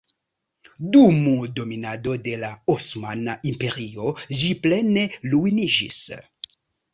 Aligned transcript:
Dum 0.93 1.19
dominado 1.59 2.15
de 2.27 2.33
la 2.43 2.49
Osmana 2.77 3.35
Imperio 3.51 4.15
ĝi 4.41 4.51
plene 4.65 5.05
ruiniĝis. 5.35 6.01